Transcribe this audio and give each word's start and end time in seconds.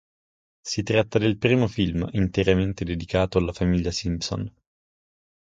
Si 0.63 0.81
tratta 0.81 1.19
del 1.19 1.37
primo 1.37 1.67
film 1.67 2.09
interamente 2.13 2.83
dedicato 2.83 3.37
alla 3.37 3.53
famiglia 3.53 3.91
Simpson. 3.91 4.51